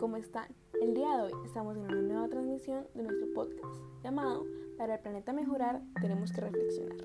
[0.00, 0.48] ¿cómo están?
[0.82, 4.44] El día de hoy estamos en una nueva transmisión de nuestro podcast llamado
[4.76, 6.96] Para el planeta mejorar tenemos que reflexionar.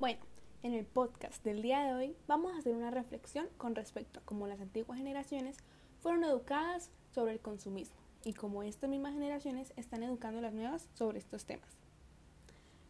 [0.00, 0.18] Bueno,
[0.64, 4.24] en el podcast del día de hoy vamos a hacer una reflexión con respecto a
[4.24, 5.58] cómo las antiguas generaciones
[6.00, 10.88] fueron educadas sobre el consumismo y cómo estas mismas generaciones están educando a las nuevas
[10.94, 11.76] sobre estos temas.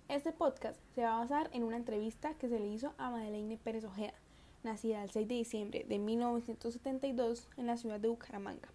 [0.08, 3.58] Este podcast se va a basar en una entrevista que se le hizo a Madeleine
[3.58, 4.14] Pérez Ojeda,
[4.62, 8.68] nacida el 6 de diciembre de 1972 en la ciudad de Bucaramanga.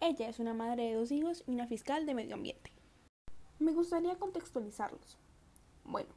[0.00, 2.72] Ella es una madre de dos hijos y una fiscal de medio ambiente.
[3.58, 5.18] Me gustaría contextualizarlos.
[5.84, 6.10] Bueno,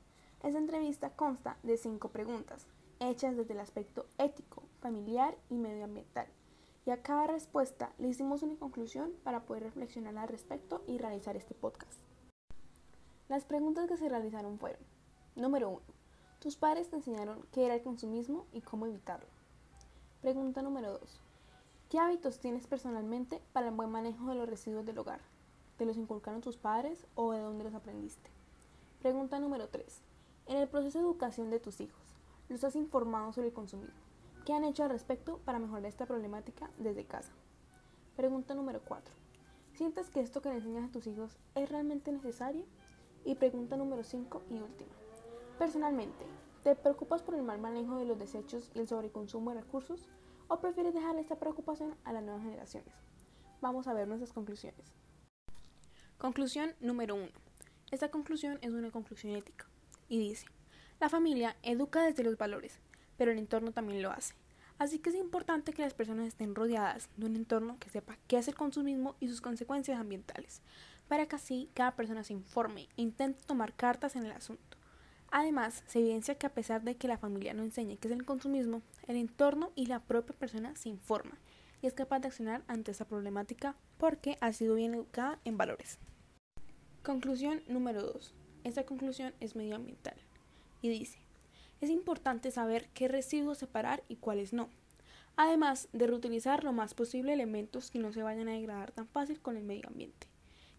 [0.44, 2.68] esta entrevista consta de cinco preguntas,
[3.00, 6.28] hechas desde el aspecto ético, familiar y medioambiental.
[6.86, 11.36] Y a cada respuesta le hicimos una conclusión para poder reflexionar al respecto y realizar
[11.36, 12.00] este podcast.
[13.30, 14.82] Las preguntas que se realizaron fueron,
[15.36, 16.01] número 1.
[16.42, 19.28] Tus padres te enseñaron qué era el consumismo y cómo evitarlo.
[20.24, 21.22] Pregunta número 2.
[21.88, 25.22] ¿Qué hábitos tienes personalmente para el buen manejo de los residuos del hogar?
[25.78, 28.32] ¿Te los inculcaron tus padres o de dónde los aprendiste?
[29.04, 30.02] Pregunta número 3.
[30.48, 32.02] En el proceso de educación de tus hijos,
[32.50, 34.02] ¿los has informado sobre el consumismo?
[34.44, 37.34] ¿Qué han hecho al respecto para mejorar esta problemática desde casa?
[38.16, 39.14] Pregunta número 4.
[39.76, 42.66] ¿Sientes que esto que le enseñas a tus hijos es realmente necesario?
[43.26, 44.92] Y pregunta número 5 y última.
[45.62, 46.26] Personalmente,
[46.64, 50.10] ¿te preocupas por el mal manejo de los desechos y el sobreconsumo de recursos?
[50.48, 52.92] ¿O prefieres dejar esta preocupación a las nuevas generaciones?
[53.62, 54.92] Vamos a ver nuestras conclusiones.
[56.18, 57.28] Conclusión número 1.
[57.92, 59.68] Esta conclusión es una conclusión ética
[60.10, 60.48] y dice,
[61.00, 62.80] la familia educa desde los valores,
[63.16, 64.34] pero el entorno también lo hace.
[64.80, 68.40] Así que es importante que las personas estén rodeadas de un entorno que sepa qué
[68.40, 70.64] es el consumismo y sus consecuencias ambientales,
[71.08, 74.81] para que así cada persona se informe e intente tomar cartas en el asunto.
[75.34, 78.26] Además, se evidencia que a pesar de que la familia no enseñe qué es el
[78.26, 81.38] consumismo, el entorno y la propia persona se informa
[81.82, 86.00] y es capaz de accionar ante esa problemática porque ha sido bien educada en valores.
[87.02, 88.34] Conclusión número 2.
[88.66, 90.16] Esta conclusión es medioambiental
[90.82, 91.20] y dice,
[91.80, 94.70] es importante saber qué residuos separar y cuáles no,
[95.38, 99.40] además de reutilizar lo más posible elementos que no se vayan a degradar tan fácil
[99.40, 100.31] con el medio ambiente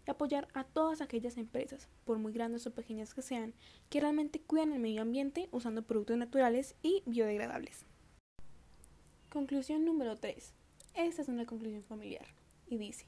[0.05, 3.53] y apoyar a todas aquellas empresas, por muy grandes o pequeñas que sean,
[3.89, 7.85] que realmente cuidan el medio ambiente usando productos naturales y biodegradables.
[9.29, 10.53] Conclusión número 3.
[10.95, 12.27] Esta es una conclusión familiar
[12.67, 13.05] y dice,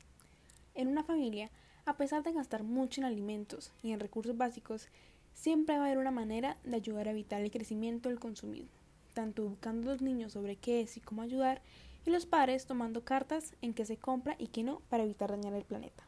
[0.74, 1.52] en una familia,
[1.86, 4.90] a pesar de gastar mucho en alimentos y en recursos básicos,
[5.36, 8.72] siempre va a haber una manera de ayudar a evitar el crecimiento del consumismo,
[9.14, 11.62] tanto educando a los niños sobre qué es y cómo ayudar,
[12.06, 15.54] y los padres tomando cartas en qué se compra y qué no para evitar dañar
[15.54, 16.05] el planeta.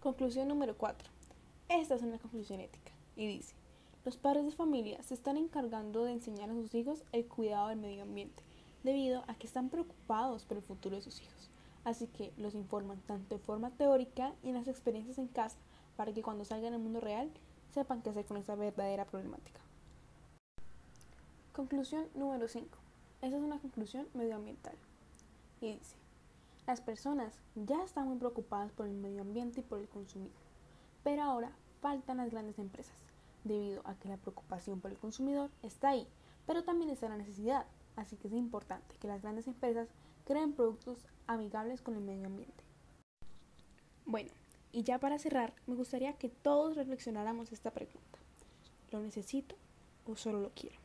[0.00, 1.10] Conclusión número 4.
[1.68, 3.54] Esta es una conclusión ética y dice,
[4.02, 7.80] los padres de familia se están encargando de enseñar a sus hijos el cuidado del
[7.80, 8.42] medio ambiente,
[8.82, 11.50] debido a que están preocupados por el futuro de sus hijos.
[11.84, 15.58] Así que los informan tanto de forma teórica y en las experiencias en casa,
[15.96, 17.30] para que cuando salgan al mundo real
[17.74, 19.60] sepan qué hacer con esa verdadera problemática.
[21.52, 22.66] Conclusión número 5.
[23.20, 24.76] Esta es una conclusión medioambiental.
[25.60, 25.94] Y dice,
[26.70, 30.38] las personas ya están muy preocupadas por el medio ambiente y por el consumismo,
[31.02, 31.50] pero ahora
[31.80, 32.94] faltan las grandes empresas,
[33.42, 36.06] debido a que la preocupación por el consumidor está ahí,
[36.46, 37.66] pero también está la necesidad,
[37.96, 39.88] así que es importante que las grandes empresas
[40.24, 42.62] creen productos amigables con el medio ambiente.
[44.06, 44.30] Bueno,
[44.70, 48.20] y ya para cerrar, me gustaría que todos reflexionáramos esta pregunta.
[48.92, 49.56] ¿Lo necesito
[50.06, 50.78] o solo lo quiero?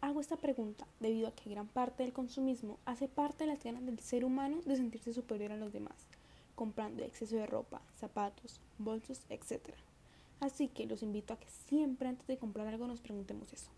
[0.00, 3.84] Hago esta pregunta debido a que gran parte del consumismo hace parte de las ganas
[3.84, 6.06] del ser humano de sentirse superior a los demás,
[6.54, 9.74] comprando exceso de ropa, zapatos, bolsos, etc.
[10.40, 13.70] Así que los invito a que siempre antes de comprar algo nos preguntemos eso.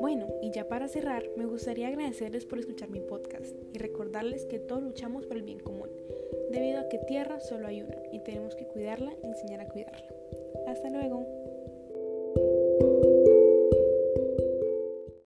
[0.00, 4.58] Bueno, y ya para cerrar, me gustaría agradecerles por escuchar mi podcast y recordarles que
[4.58, 5.88] todos luchamos por el bien común,
[6.50, 10.23] debido a que tierra solo hay una y tenemos que cuidarla y enseñar a cuidarla.
[10.66, 11.26] Hasta luego.